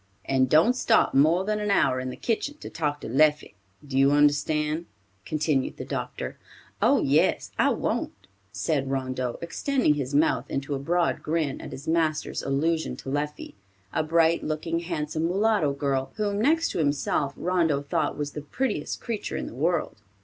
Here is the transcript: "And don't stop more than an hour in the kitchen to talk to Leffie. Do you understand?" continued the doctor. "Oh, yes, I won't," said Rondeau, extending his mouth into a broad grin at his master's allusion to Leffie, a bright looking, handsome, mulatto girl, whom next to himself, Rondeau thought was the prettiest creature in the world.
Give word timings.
"And 0.25 0.49
don't 0.49 0.75
stop 0.75 1.13
more 1.13 1.45
than 1.45 1.59
an 1.59 1.69
hour 1.69 1.99
in 1.99 2.09
the 2.09 2.15
kitchen 2.15 2.57
to 2.57 2.71
talk 2.71 3.01
to 3.01 3.07
Leffie. 3.07 3.53
Do 3.85 3.99
you 3.99 4.09
understand?" 4.13 4.87
continued 5.25 5.77
the 5.77 5.85
doctor. 5.85 6.39
"Oh, 6.81 7.03
yes, 7.03 7.51
I 7.59 7.69
won't," 7.69 8.25
said 8.51 8.89
Rondeau, 8.89 9.37
extending 9.43 9.93
his 9.93 10.15
mouth 10.15 10.49
into 10.49 10.73
a 10.73 10.79
broad 10.79 11.21
grin 11.21 11.61
at 11.61 11.71
his 11.71 11.87
master's 11.87 12.41
allusion 12.41 12.95
to 12.95 13.09
Leffie, 13.09 13.53
a 13.93 14.01
bright 14.01 14.43
looking, 14.43 14.79
handsome, 14.79 15.27
mulatto 15.27 15.71
girl, 15.71 16.13
whom 16.15 16.41
next 16.41 16.69
to 16.71 16.79
himself, 16.79 17.35
Rondeau 17.37 17.83
thought 17.83 18.17
was 18.17 18.31
the 18.31 18.41
prettiest 18.41 19.01
creature 19.01 19.37
in 19.37 19.45
the 19.45 19.53
world. 19.53 20.01